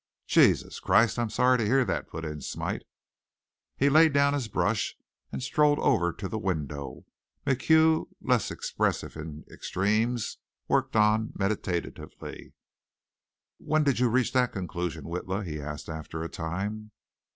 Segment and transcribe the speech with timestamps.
[0.25, 2.81] "Jesus Christ, I'm sorry to hear that," put in Smite.
[3.77, 4.95] He laid down his brush
[5.31, 7.05] and strolled over to the window.
[7.45, 12.53] MacHugh, less expressive in extremes, worked on medatively.
[13.59, 16.89] "When'd you reach that conclusion, Witla?" he asked after a time.